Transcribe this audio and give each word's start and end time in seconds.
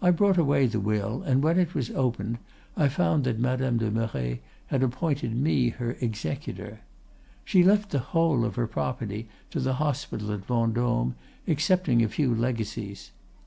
"'I 0.00 0.12
brought 0.12 0.38
away 0.38 0.64
the 0.64 0.80
will, 0.80 1.20
and 1.22 1.42
when 1.42 1.58
it 1.58 1.74
was 1.74 1.90
opened 1.90 2.38
I 2.78 2.88
found 2.88 3.24
that 3.24 3.38
Madame 3.38 3.76
de 3.76 3.90
Merret 3.90 4.42
had 4.68 4.82
appointed 4.82 5.36
me 5.36 5.68
her 5.68 5.98
executor. 6.00 6.80
She 7.44 7.62
left 7.62 7.90
the 7.90 7.98
whole 7.98 8.46
of 8.46 8.54
her 8.54 8.66
property 8.66 9.28
to 9.50 9.60
the 9.60 9.74
hospital 9.74 10.32
at 10.32 10.46
Vendôme 10.46 11.12
excepting 11.46 12.02
a 12.02 12.08
few 12.08 12.34
legacies. 12.34 13.10